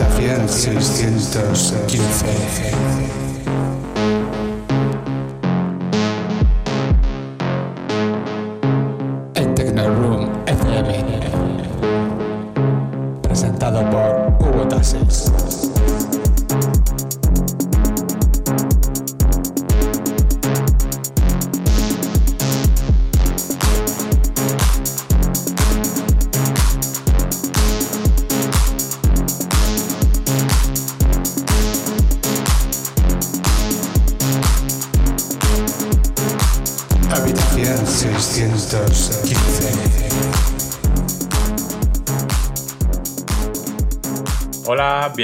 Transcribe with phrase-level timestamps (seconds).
[0.00, 3.17] Habitación 615.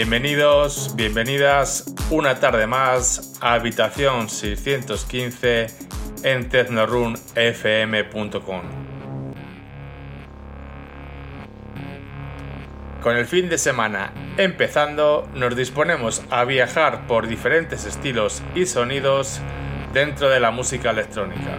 [0.06, 5.68] Bienvenidos, bienvenidas una tarde más a Habitación 615
[6.22, 8.60] en tecnorunfm.com.
[13.02, 19.40] Con el fin de semana empezando, nos disponemos a viajar por diferentes estilos y sonidos
[19.94, 21.56] dentro de la música electrónica.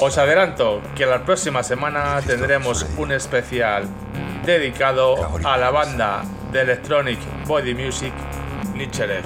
[0.00, 3.86] Os adelanto que la próxima semana tendremos un especial
[4.44, 8.12] dedicado a la banda de electronic body music
[8.74, 9.24] Nichelev.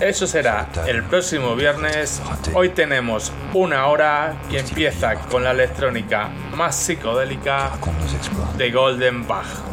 [0.00, 2.20] Eso será el próximo viernes.
[2.54, 7.70] Hoy tenemos una hora que empieza con la electrónica más psicodélica
[8.56, 9.71] de Golden Bach.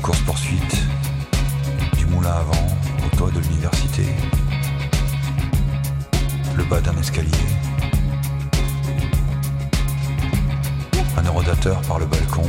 [0.00, 0.82] course-poursuite,
[1.98, 2.66] du moulin à vent
[3.06, 4.06] au toit de l'université,
[6.56, 7.30] le bas d'un escalier,
[11.16, 12.48] un horodateur par le balcon,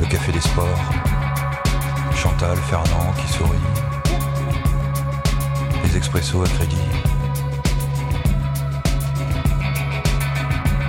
[0.00, 0.66] le café des sports,
[2.14, 3.58] Chantal, Fernand qui sourit,
[5.84, 6.88] les expressos à crédit,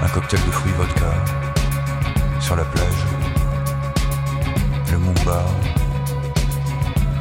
[0.02, 1.14] un cocktail de fruits vodka
[2.40, 3.13] sur la plage.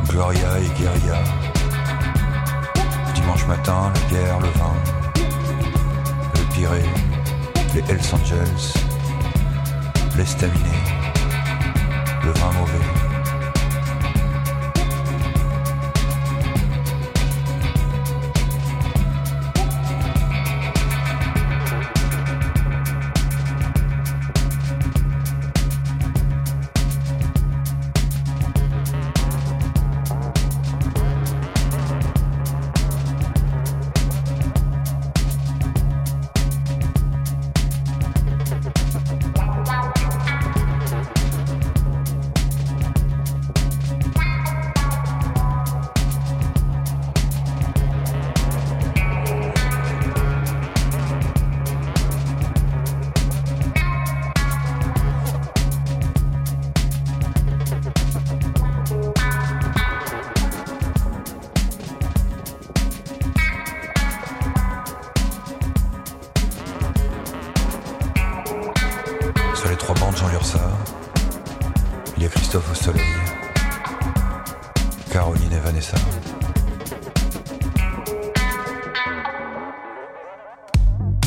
[0.09, 1.19] Gloria et guérilla.
[3.15, 4.75] Dimanche matin, la guerre, le vin,
[6.35, 6.83] le piré,
[7.75, 8.75] les Hells Angels,
[10.17, 10.83] l'estaminet,
[12.25, 13.02] le vin mauvais.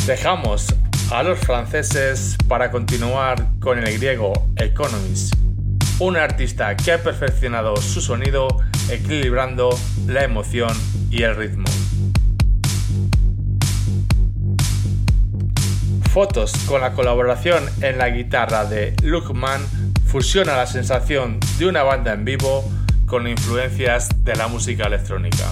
[0.06, 0.68] Dejamos
[1.10, 5.34] a los franceses para continuar con el griego Economist,
[5.98, 8.48] un artista que ha perfeccionado su sonido
[8.92, 9.75] equilibrando
[10.06, 10.72] la emoción
[11.10, 11.66] y el ritmo.
[16.12, 19.34] Fotos con la colaboración en la guitarra de Luke
[20.06, 22.63] fusiona la sensación de una banda en vivo
[23.08, 25.51] con influencias de la música electrónica.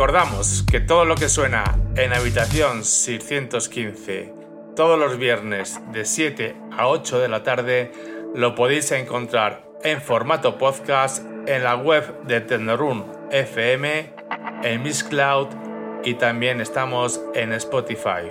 [0.00, 4.32] Recordamos que todo lo que suena en habitación 615
[4.74, 7.92] todos los viernes de 7 a 8 de la tarde
[8.34, 14.14] lo podéis encontrar en formato podcast en la web de Tenderun FM,
[14.62, 15.48] en Miss Cloud
[16.02, 18.30] y también estamos en Spotify.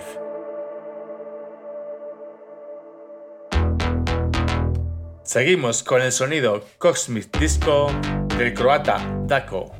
[5.22, 7.92] Seguimos con el sonido Cosmic Disco
[8.36, 8.98] del croata
[9.28, 9.70] Daco,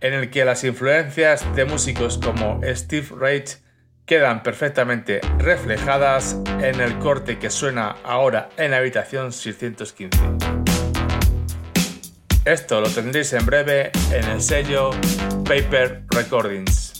[0.00, 3.58] en el que las influencias de músicos como Steve Reich
[4.04, 10.18] quedan perfectamente reflejadas en el corte que suena ahora en la habitación 615.
[12.44, 14.90] Esto lo tendréis en breve en el sello
[15.44, 16.95] Paper Recordings.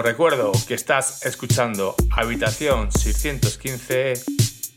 [0.00, 4.14] Os recuerdo que estás escuchando Habitación 615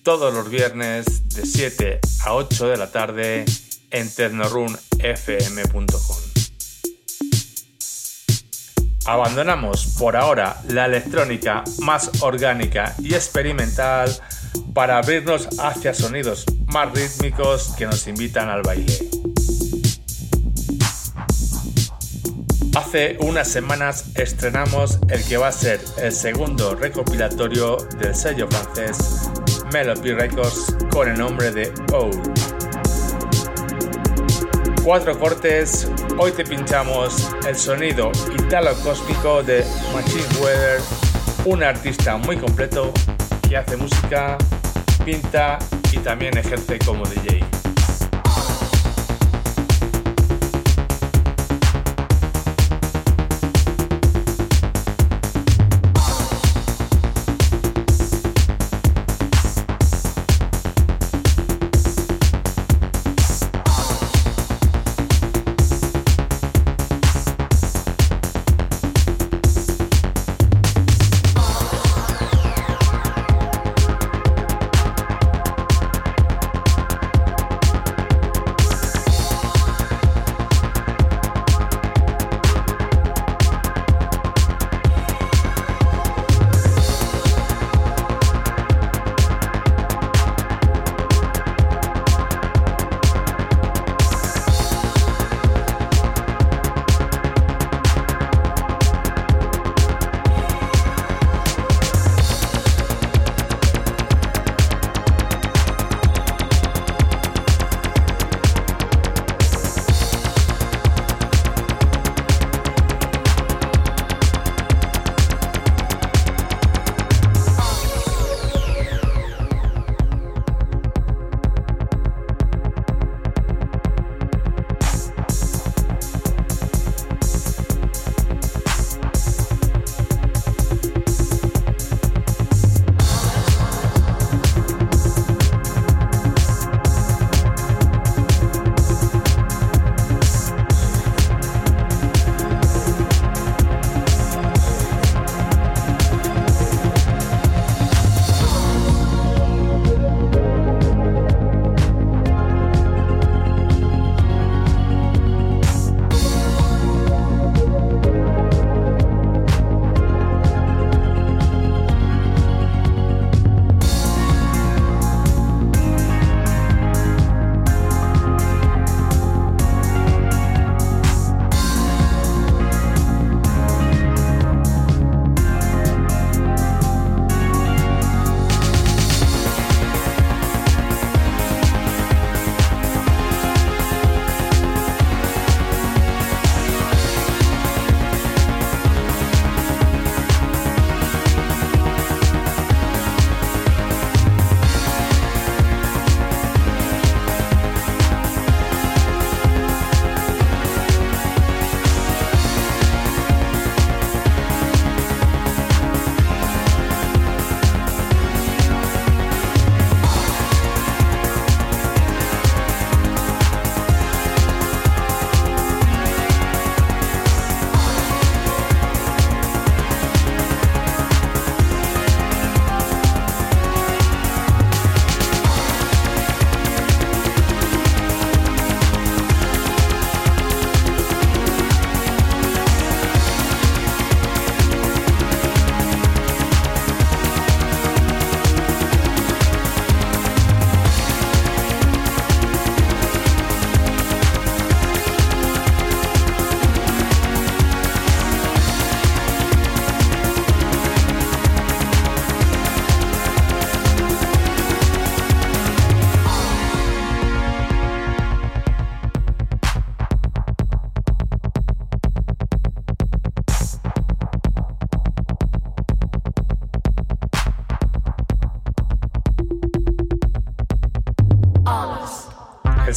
[0.04, 3.46] todos los viernes de 7 a 8 de la tarde
[3.90, 6.18] en tecnorunfm.com.
[9.06, 14.14] Abandonamos por ahora la electrónica más orgánica y experimental
[14.74, 19.33] para abrirnos hacia sonidos más rítmicos que nos invitan al baile.
[22.76, 29.30] Hace unas semanas estrenamos el que va a ser el segundo recopilatorio del sello francés
[29.72, 32.34] Melody Records con el nombre de Old.
[34.84, 40.82] Cuatro cortes, hoy te pinchamos el sonido italo cósmico de Machine Weather,
[41.46, 42.92] un artista muy completo
[43.48, 44.36] que hace música,
[45.06, 45.60] pinta
[45.92, 47.43] y también ejerce como DJ.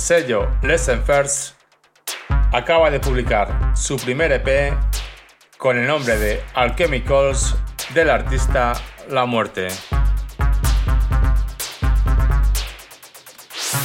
[0.06, 1.56] Sello Lesson First
[2.52, 4.72] acaba de publicar su primer EP
[5.58, 7.56] con el nombre de Alchemicals
[7.92, 8.74] del artista
[9.10, 9.66] La Muerte.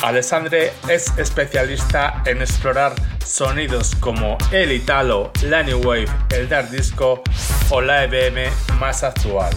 [0.03, 2.93] Alessandre es especialista en explorar
[3.25, 6.05] sonidos como el italo, la new wave,
[6.35, 7.23] el dark disco
[7.71, 8.47] o la EBM
[8.79, 9.51] más actual.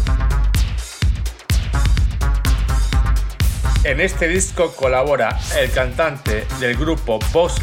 [3.85, 7.61] En este disco colabora el cantante del grupo Boss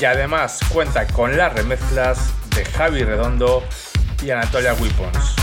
[0.00, 3.64] y además cuenta con las remezclas de Javi Redondo
[4.22, 5.34] y Anatolia Weapons.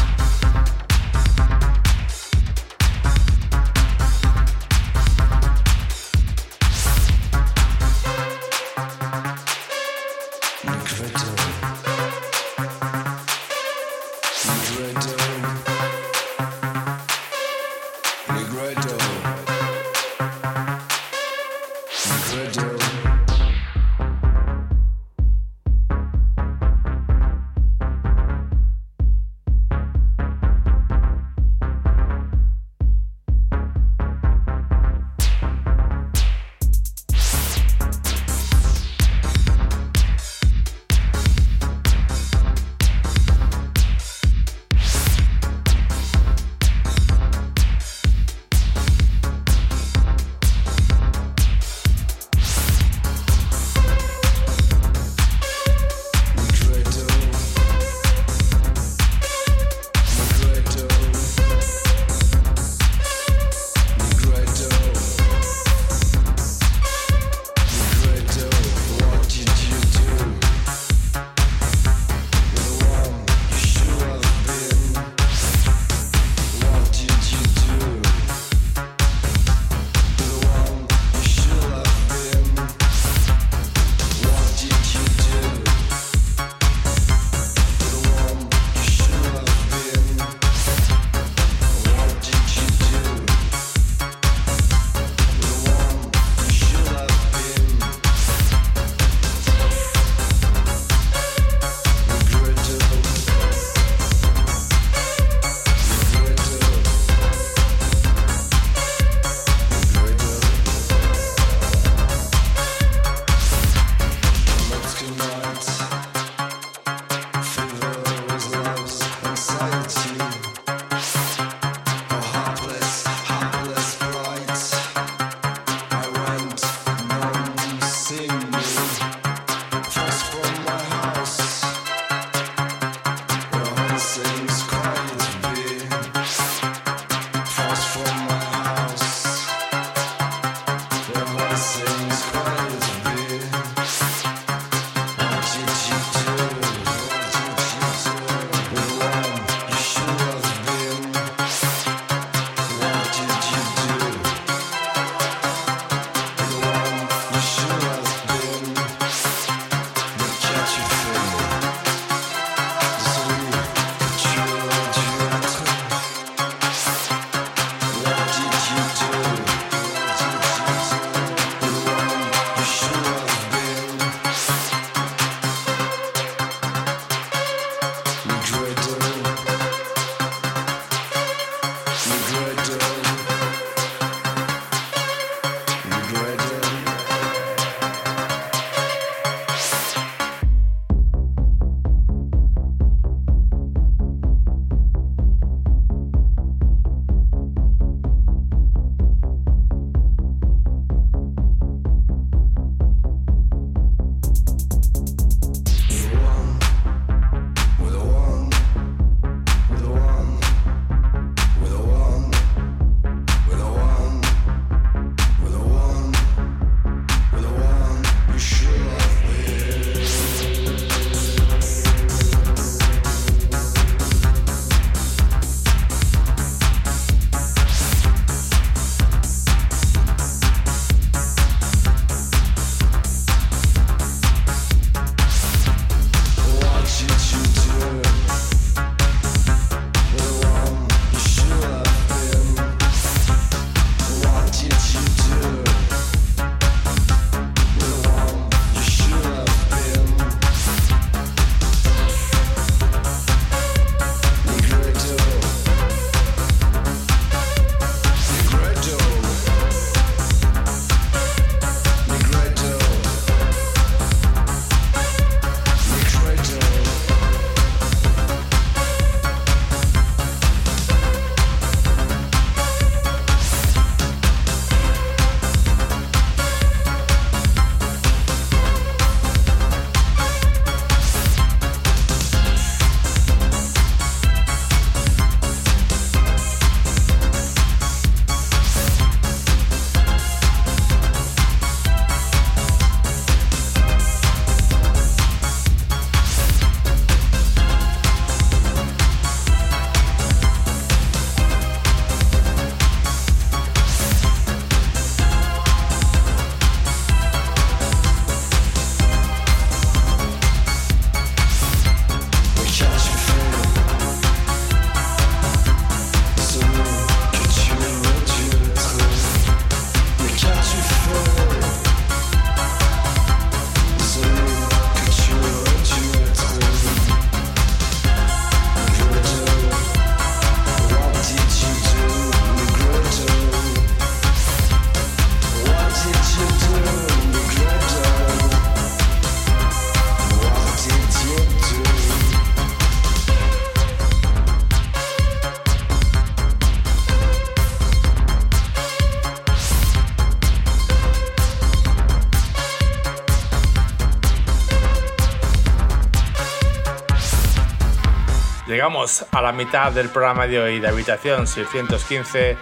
[358.82, 362.58] Llegamos a la mitad del programa de hoy de Habitación 615.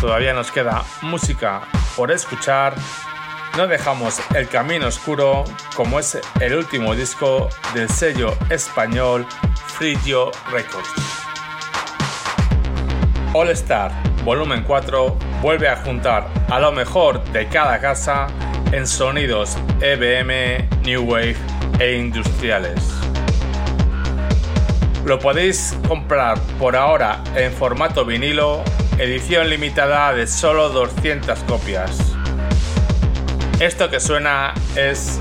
[0.00, 1.62] Todavía nos queda música
[1.96, 2.76] por escuchar.
[3.56, 5.42] No dejamos el camino oscuro
[5.74, 9.26] como es el último disco del sello español
[9.66, 10.92] Frigio Records.
[13.32, 13.90] All Star
[14.22, 18.28] Volumen 4 vuelve a juntar a lo mejor de cada casa
[18.70, 21.36] en sonidos EBM, New Wave
[21.80, 22.97] e industriales.
[25.08, 28.62] Lo podéis comprar por ahora en formato vinilo,
[28.98, 32.14] edición limitada de solo 200 copias.
[33.58, 35.18] Esto que suena es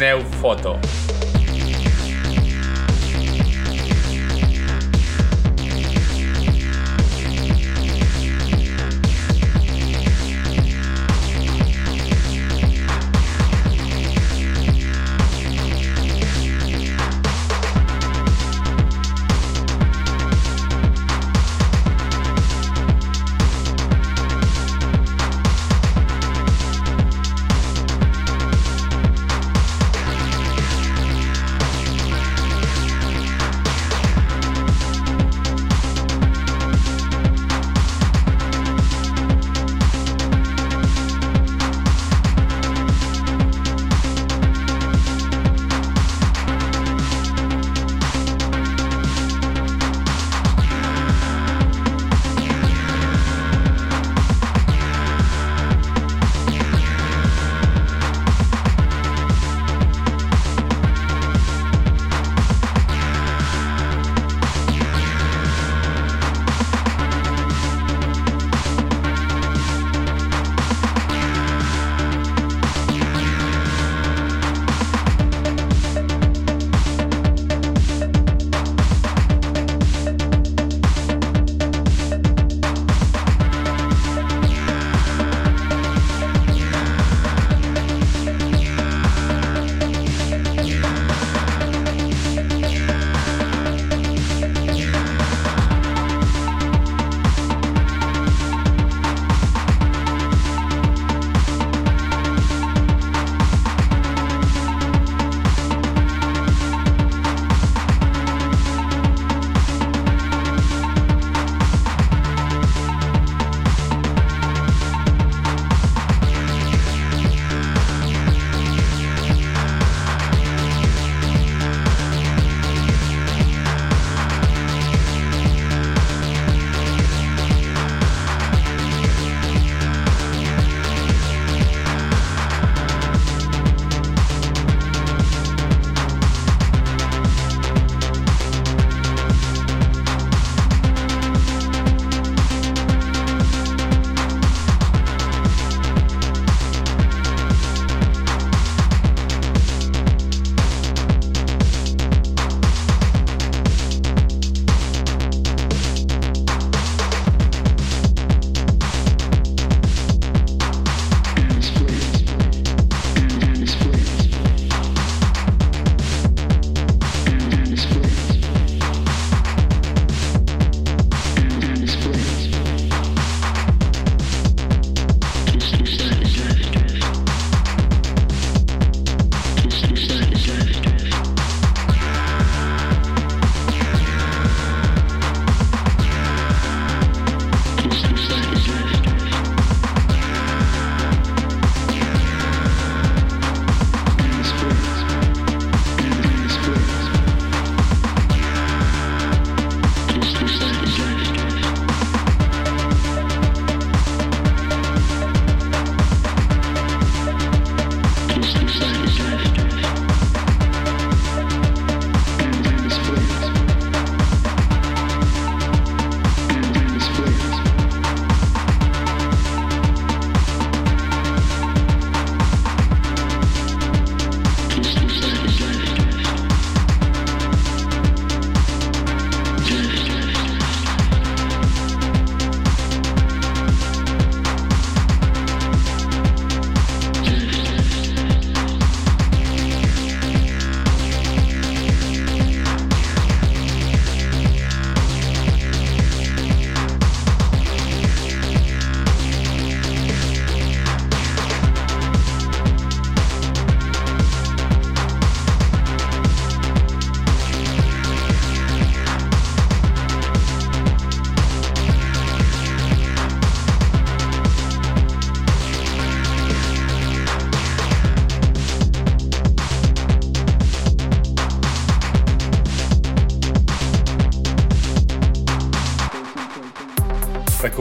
[0.00, 0.20] New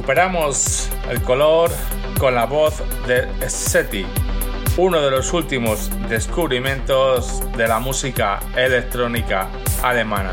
[0.10, 1.70] Recuperamos el color
[2.20, 4.08] con la voz de SETI,
[4.78, 9.52] uno de los últimos descubrimientos de la música electrónica
[9.84, 10.32] alemana.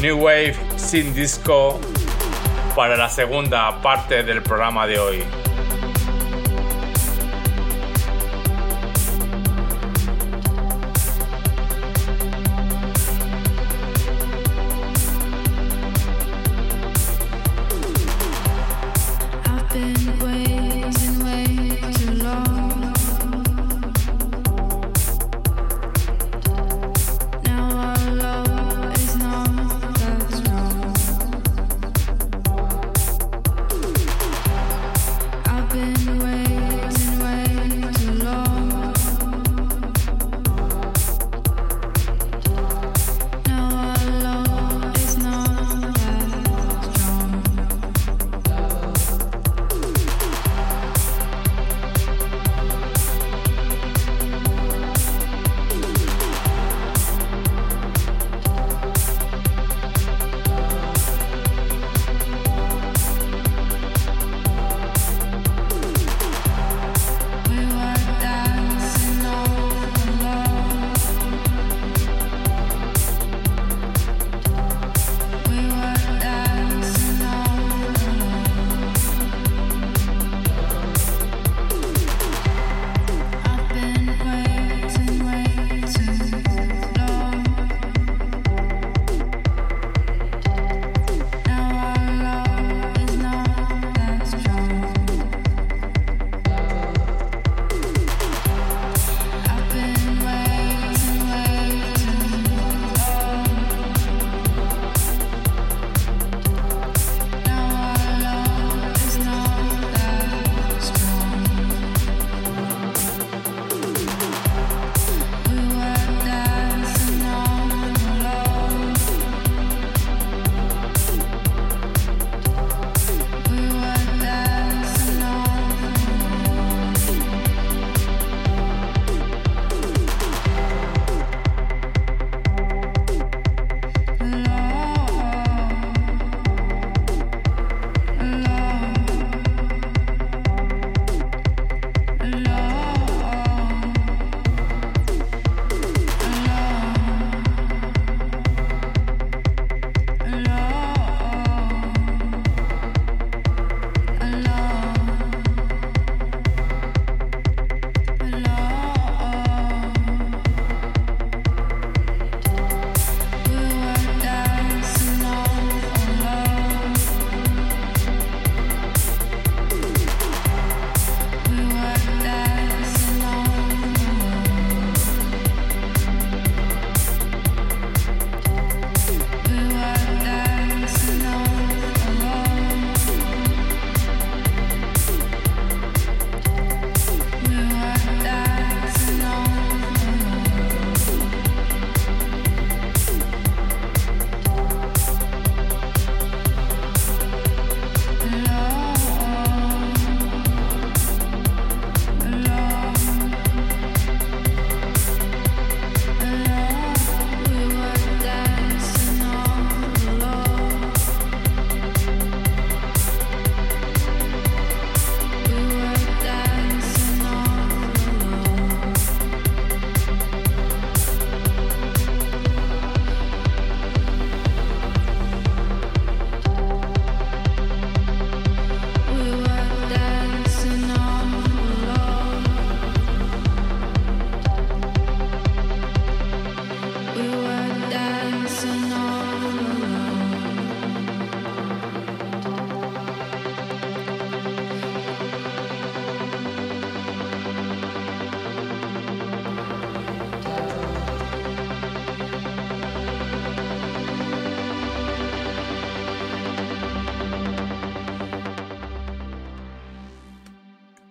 [0.00, 1.78] New Wave sin disco
[2.74, 5.47] para la segunda parte del programa de hoy.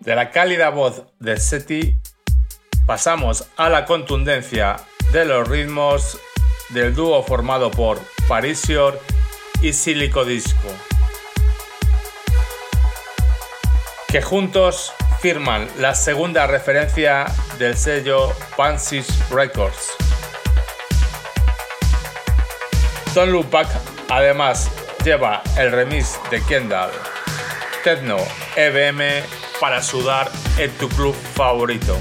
[0.07, 1.99] De la cálida voz de Seti
[2.85, 4.77] pasamos a la contundencia
[5.11, 6.17] de los ritmos
[6.69, 9.01] del dúo formado por Parisior
[9.61, 10.69] y Silico Disco,
[14.07, 17.25] que juntos firman la segunda referencia
[17.59, 19.89] del sello Pansis Records.
[23.13, 23.67] Don Lupac
[24.07, 24.71] además
[25.03, 26.91] lleva el remix de Kendall,
[27.83, 28.19] Techno
[28.55, 31.97] EBM para sudar en tu club favorito.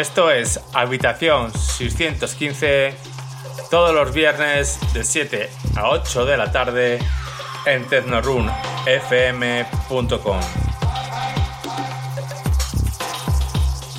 [0.00, 2.94] Esto es Habitación 615
[3.70, 6.98] todos los viernes de 7 a 8 de la tarde
[7.66, 10.40] en tecnorunfm.com.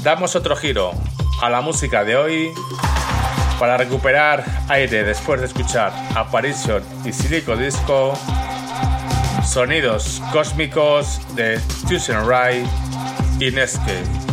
[0.02, 0.94] Damos otro giro
[1.40, 2.52] a la música de hoy
[3.60, 8.18] para recuperar aire después de escuchar Apparition y Silico Disco,
[9.48, 12.68] sonidos cósmicos de Fusion Ray
[13.40, 14.31] y Netscape.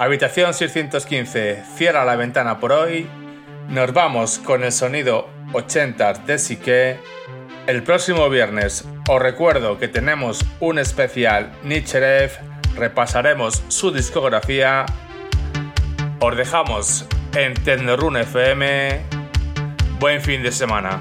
[0.00, 3.06] Habitación 615, cierra la ventana por hoy.
[3.68, 6.96] Nos vamos con el sonido 80 de Sique.
[7.66, 12.30] El próximo viernes os recuerdo que tenemos un especial Nicherev.
[12.76, 14.86] Repasaremos su discografía.
[16.18, 19.02] Os dejamos en Tecnorun FM.
[19.98, 20.98] Buen fin de semana.